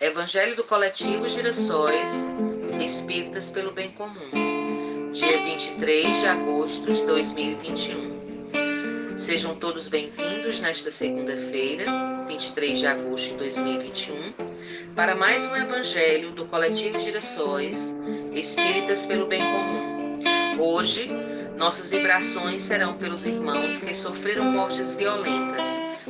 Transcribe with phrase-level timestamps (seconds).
[0.00, 2.26] Evangelho do Coletivo Girassóis
[2.84, 9.16] Espíritas pelo Bem Comum, dia 23 de agosto de 2021.
[9.16, 11.84] Sejam todos bem-vindos nesta segunda-feira,
[12.26, 14.32] 23 de agosto de 2021,
[14.96, 17.94] para mais um Evangelho do Coletivo Girassóis
[18.32, 20.18] Espíritas pelo Bem Comum.
[20.58, 21.08] Hoje,
[21.56, 25.64] nossas vibrações serão pelos irmãos que sofreram mortes violentas,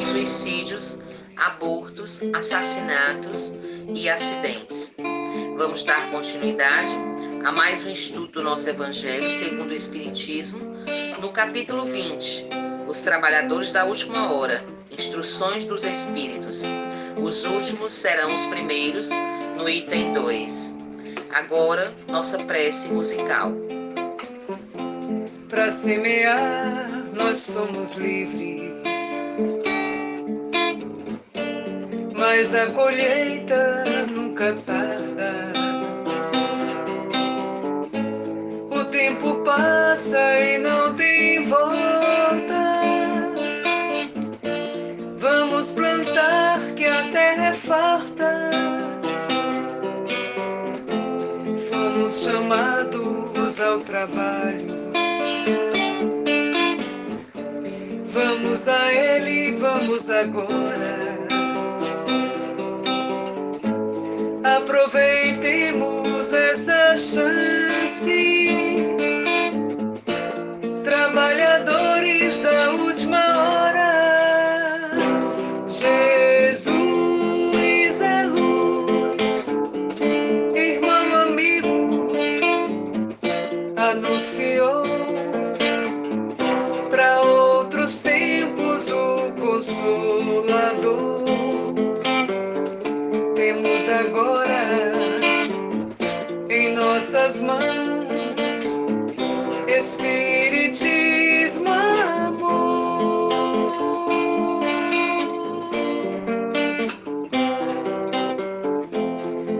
[0.00, 0.98] suicídios,
[1.36, 3.52] abortos, assassinatos
[3.94, 4.94] e acidentes.
[5.56, 6.92] Vamos dar continuidade
[7.44, 10.60] a mais um estudo do nosso Evangelho segundo o Espiritismo,
[11.20, 12.46] no capítulo 20,
[12.88, 16.62] Os Trabalhadores da Última Hora, Instruções dos Espíritos.
[17.16, 19.08] Os últimos serão os primeiros,
[19.56, 20.74] no item 2.
[21.32, 23.52] Agora, nossa prece musical.
[25.48, 29.16] Para semear, nós somos livres
[32.38, 33.82] mas a colheita
[34.12, 35.52] nunca tarda.
[38.70, 42.82] O tempo passa e não tem volta.
[45.16, 48.50] Vamos plantar que a terra é farta.
[51.70, 54.90] Fomos chamados ao trabalho.
[58.04, 61.05] Vamos a ele, vamos agora.
[64.66, 68.48] Aproveitemos essa chance.
[70.82, 74.90] Trabalhadores da última hora,
[75.68, 76.40] Jesus
[78.00, 79.48] é luz,
[80.54, 82.10] irmão amigo,
[83.76, 84.84] anunciou
[86.90, 90.05] para outros tempos o consolador
[93.88, 94.64] agora
[96.50, 98.80] em nossas mãos
[99.78, 103.30] Espiritismo amor.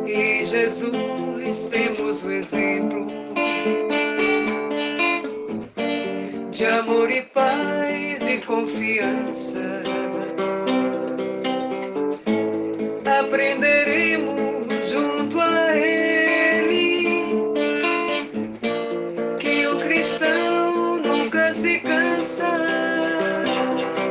[0.06, 3.06] E Jesus temos o exemplo
[6.50, 9.82] de amor e paz e confiança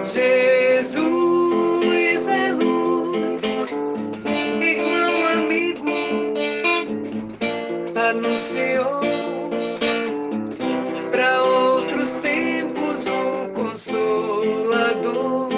[0.04, 0.30] Jesus
[2.30, 3.66] é luz,
[4.62, 5.86] irmão amigo,
[7.94, 9.02] anunciou
[11.12, 15.50] para outros tempos o consolador.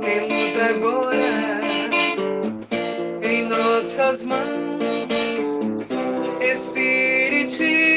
[0.00, 1.36] Temos agora
[3.46, 5.58] nossas mãos,
[6.40, 7.96] Espiritismo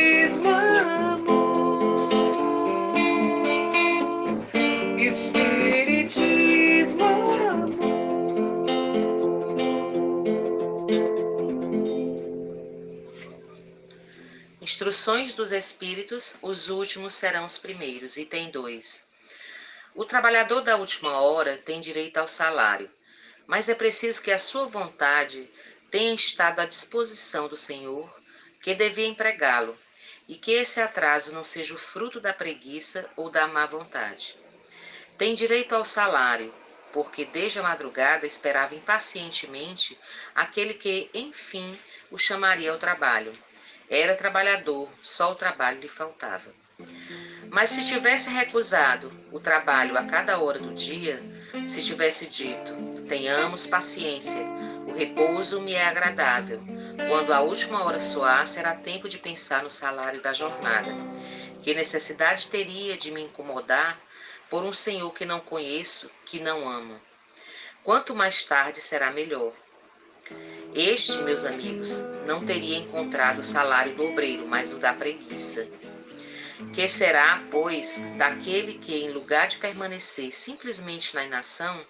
[15.09, 18.16] Instruções dos Espíritos, os últimos serão os primeiros.
[18.16, 19.03] Item 2.
[19.96, 22.88] O trabalhador da última hora tem direito ao salário
[23.50, 25.50] mas é preciso que a sua vontade
[25.90, 28.08] tenha estado à disposição do Senhor,
[28.62, 29.75] que devia empregá-lo,
[30.28, 34.38] e que esse atraso não seja o fruto da preguiça ou da má vontade.
[35.18, 36.53] Tem direito ao salário,
[36.94, 39.97] porque desde a madrugada esperava impacientemente
[40.36, 41.80] aquele que, enfim,
[42.12, 43.36] o chamaria ao trabalho.
[43.89, 46.53] Era trabalhador, só o trabalho lhe faltava.
[47.50, 51.22] Mas se tivesse recusado o trabalho a cada hora do dia,
[51.66, 54.45] se tivesse dito, Tenhamos paciência.
[54.85, 56.61] O repouso me é agradável.
[57.07, 60.91] Quando a última hora soar, será tempo de pensar no salário da jornada.
[61.63, 63.99] Que necessidade teria de me incomodar
[64.47, 67.01] por um senhor que não conheço, que não amo?
[67.83, 69.53] Quanto mais tarde será melhor.
[70.76, 75.67] Este, meus amigos, não teria encontrado o salário do obreiro, mas o da preguiça.
[76.73, 81.85] Que será, pois, daquele que, em lugar de permanecer simplesmente na inação,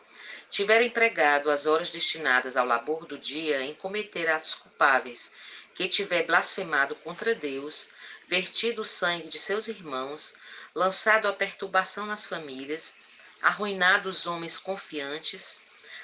[0.50, 5.32] tiver empregado as horas destinadas ao labor do dia em cometer atos culpáveis,
[5.76, 7.90] que tiver blasfemado contra Deus,
[8.28, 10.34] vertido o sangue de seus irmãos,
[10.74, 12.96] lançado a perturbação nas famílias,
[13.42, 15.60] arruinado os homens confiantes,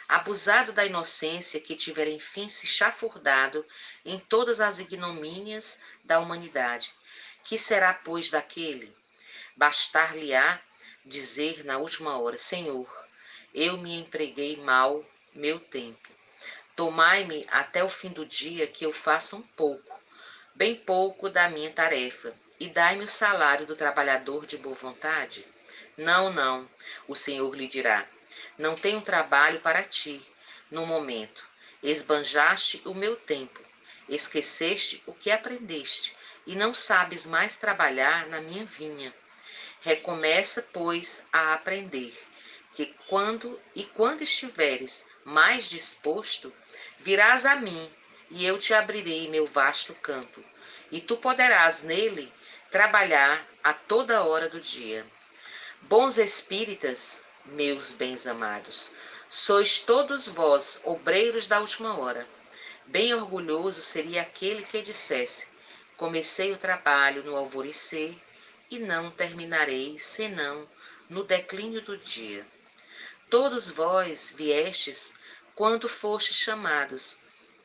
[0.07, 3.65] abusado da inocência que tiver enfim se chafurdado
[4.03, 6.93] em todas as ignomínias da humanidade.
[7.43, 8.95] Que será, pois, daquele?
[9.55, 10.59] Bastar-lhe-á
[11.05, 12.89] dizer na última hora: Senhor,
[13.53, 16.09] eu me empreguei mal meu tempo.
[16.75, 19.97] Tomai-me até o fim do dia que eu faça um pouco,
[20.53, 25.47] bem pouco da minha tarefa, e dai-me o salário do trabalhador de boa vontade?
[25.97, 26.69] Não, não,
[27.07, 28.05] o Senhor lhe dirá.
[28.57, 30.21] Não tenho trabalho para ti,
[30.71, 31.43] no momento.
[31.81, 33.61] Esbanjaste o meu tempo,
[34.09, 36.15] esqueceste o que aprendeste,
[36.45, 39.13] e não sabes mais trabalhar na minha vinha.
[39.81, 42.13] Recomeça, pois, a aprender,
[42.73, 46.53] que quando e quando estiveres mais disposto,
[46.99, 47.91] virás a mim,
[48.29, 50.43] e eu te abrirei meu vasto campo,
[50.91, 52.31] e tu poderás nele
[52.71, 55.05] trabalhar a toda hora do dia.
[55.81, 58.91] Bons espíritas, meus bens amados,
[59.29, 62.27] sois todos vós obreiros da última hora.
[62.85, 65.47] Bem orgulhoso seria aquele que dissesse:
[65.97, 68.15] Comecei o trabalho no alvorecer
[68.69, 70.67] e não terminarei senão
[71.09, 72.45] no declínio do dia.
[73.29, 75.13] Todos vós viestes
[75.55, 77.17] quando fostes chamados,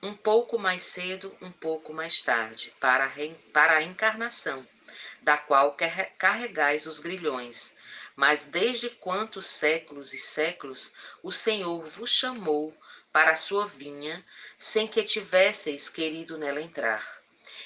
[0.03, 3.11] um pouco mais cedo, um pouco mais tarde, para a,
[3.53, 4.67] para a encarnação,
[5.21, 5.77] da qual
[6.17, 7.75] carregais os grilhões.
[8.21, 12.77] Mas desde quantos séculos e séculos o Senhor vos chamou
[13.11, 14.23] para a sua vinha,
[14.59, 17.03] sem que tivesseis querido nela entrar?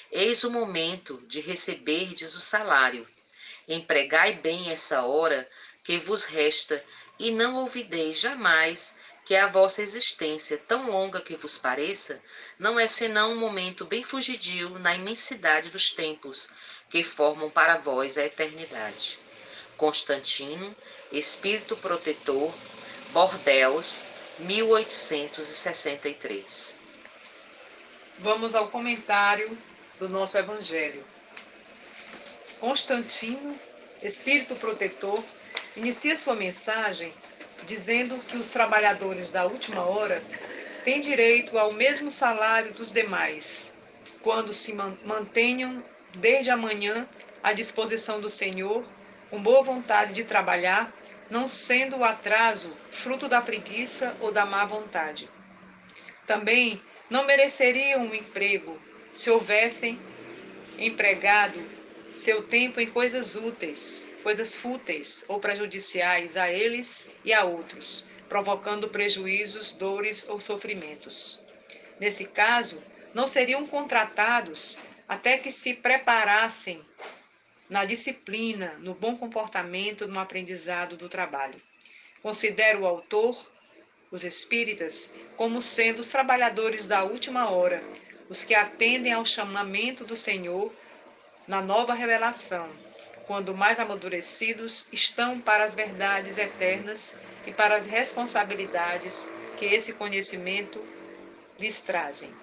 [0.09, 3.05] Eis o momento de receberdes o salário.
[3.67, 5.45] Empregai bem essa hora
[5.83, 6.81] que vos resta,
[7.19, 12.23] e não ouvideis jamais que a vossa existência, tão longa que vos pareça,
[12.57, 16.47] não é senão um momento bem fugidio na imensidade dos tempos
[16.89, 19.24] que formam para vós a eternidade.
[19.77, 20.75] Constantino,
[21.11, 22.51] Espírito Protetor,
[23.11, 24.03] Bordeus,
[24.39, 26.73] 1863.
[28.19, 29.55] Vamos ao comentário
[29.99, 31.03] do nosso Evangelho.
[32.59, 33.57] Constantino,
[34.01, 35.23] Espírito Protetor,
[35.75, 37.13] inicia sua mensagem
[37.65, 40.23] dizendo que os trabalhadores da última hora
[40.83, 43.73] têm direito ao mesmo salário dos demais,
[44.21, 45.83] quando se mantenham
[46.13, 47.07] desde amanhã
[47.43, 48.85] à disposição do Senhor,
[49.29, 50.93] com boa vontade de trabalhar,
[51.29, 55.29] não sendo o atraso fruto da preguiça ou da má vontade.
[56.25, 58.79] Também não mereceriam um emprego
[59.13, 59.99] se houvessem
[60.77, 61.63] empregado
[62.11, 68.89] seu tempo em coisas úteis, coisas fúteis ou prejudiciais a eles e a outros, provocando
[68.89, 71.43] prejuízos, dores ou sofrimentos.
[71.99, 72.81] Nesse caso,
[73.13, 76.83] não seriam contratados até que se preparassem
[77.69, 81.61] na disciplina, no bom comportamento, no aprendizado do trabalho.
[82.21, 83.45] Considero o autor,
[84.11, 87.83] os espíritas, como sendo os trabalhadores da última hora,
[88.29, 90.73] os que atendem ao chamamento do Senhor
[91.47, 92.69] na nova revelação,
[93.27, 100.83] quando mais amadurecidos, estão para as verdades eternas e para as responsabilidades que esse conhecimento
[101.59, 102.33] lhes trazem.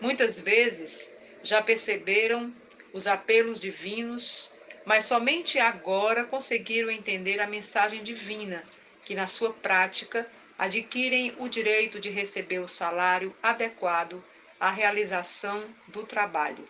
[0.00, 2.52] Muitas vezes já perceberam
[2.92, 4.52] os apelos divinos,
[4.84, 8.64] mas somente agora conseguiram entender a mensagem divina,
[9.04, 10.26] que na sua prática
[10.58, 14.22] adquirem o direito de receber o salário adequado
[14.60, 16.68] à realização do trabalho.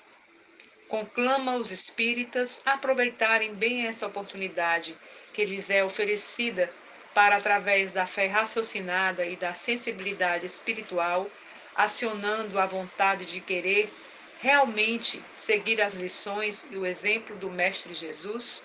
[0.89, 4.97] Conclama os espíritas a aproveitarem bem essa oportunidade
[5.33, 6.73] que lhes é oferecida
[7.15, 11.31] para, através da fé raciocinada e da sensibilidade espiritual,
[11.75, 13.93] acionando a vontade de querer
[14.43, 18.65] realmente seguir as lições e o exemplo do Mestre Jesus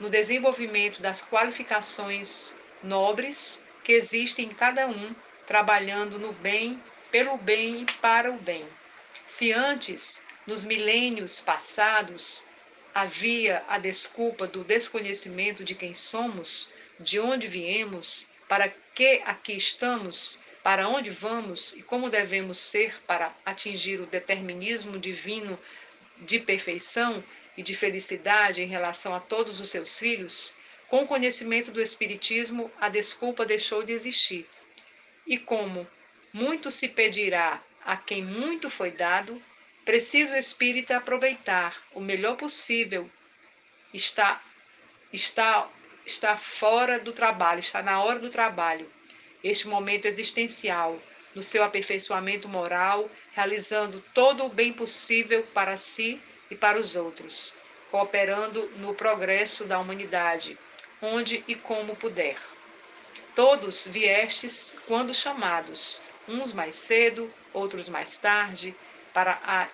[0.00, 5.14] no desenvolvimento das qualificações nobres que existem em cada um,
[5.46, 8.66] trabalhando no bem, pelo bem e para o bem.
[9.28, 12.44] Se antes nos milênios passados,
[12.92, 20.40] havia a desculpa do desconhecimento de quem somos, de onde viemos, para que aqui estamos,
[20.66, 25.56] para onde vamos e como devemos ser para atingir o determinismo divino
[26.18, 27.22] de perfeição
[27.56, 30.56] e de felicidade em relação a todos os seus filhos,
[30.88, 34.44] com o conhecimento do Espiritismo, a desculpa deixou de existir.
[35.24, 35.86] E como
[36.32, 39.40] muito se pedirá a quem muito foi dado,
[39.84, 43.08] Precisa o espírita aproveitar o melhor possível.
[43.94, 44.42] Está,
[45.12, 45.68] está,
[46.04, 48.95] está fora do trabalho, está na hora do trabalho.
[49.42, 51.00] Este momento existencial,
[51.34, 57.54] no seu aperfeiçoamento moral, realizando todo o bem possível para si e para os outros,
[57.90, 60.58] cooperando no progresso da humanidade,
[61.00, 62.38] onde e como puder.
[63.34, 68.74] Todos viestes quando chamados, uns mais cedo, outros mais tarde,
[69.12, 69.68] para a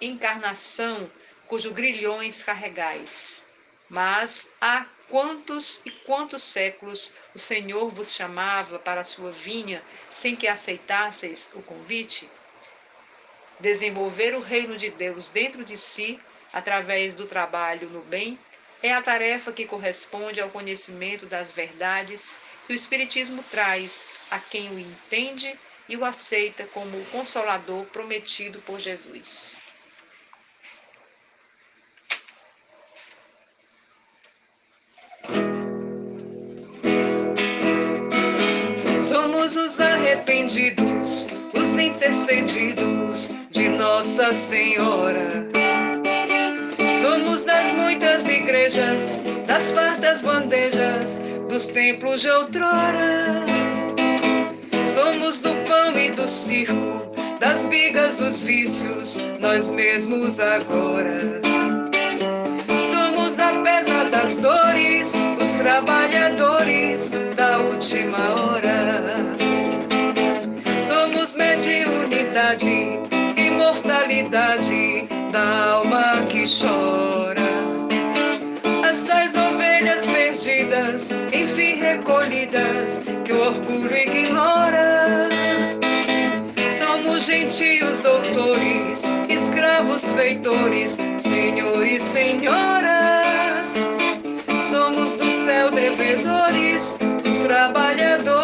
[0.00, 1.10] encarnação
[1.46, 3.44] cujo grilhões carregais.
[3.88, 10.36] Mas há Quantos e quantos séculos o Senhor vos chamava para a sua vinha sem
[10.36, 12.30] que aceitasseis o convite?
[13.58, 16.20] Desenvolver o reino de Deus dentro de si,
[16.52, 18.38] através do trabalho no bem,
[18.80, 24.70] é a tarefa que corresponde ao conhecimento das verdades que o Espiritismo traz a quem
[24.70, 29.60] o entende e o aceita como o consolador prometido por Jesus.
[39.50, 45.26] Somos os arrependidos, os intercedidos de Nossa Senhora.
[47.00, 53.44] Somos das muitas igrejas, das fartas bandejas, dos templos de outrora.
[54.84, 61.40] Somos do pão e do circo, das vigas dos vícios, nós mesmos agora.
[62.78, 68.79] Somos apesar das dores, os trabalhadores da última hora.
[74.28, 77.40] Da alma que chora.
[78.88, 85.28] As dez ovelhas perdidas, enfim recolhidas, que o orgulho ignora.
[86.78, 93.74] Somos gentios doutores, escravos feitores, senhores, senhoras.
[94.70, 96.98] Somos do céu devedores,
[97.28, 98.39] os trabalhadores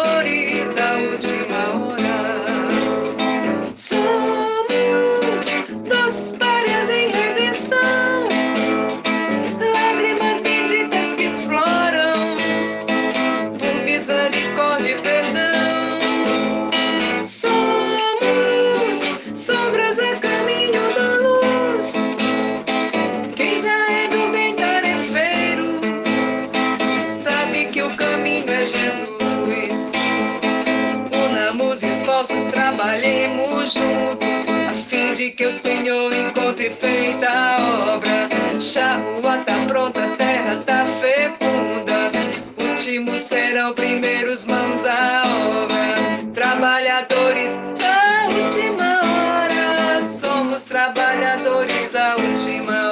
[27.71, 29.91] que o caminho é Jesus.
[31.13, 38.27] Unamos esforços, trabalhemos juntos, a fim de que o Senhor encontre feita a obra.
[39.19, 42.11] rua tá pronta, a terra tá fecunda.
[42.69, 45.23] Últimos serão primeiros, mãos à
[45.63, 46.31] obra.
[46.33, 52.86] Trabalhadores da última hora, somos trabalhadores da última hora.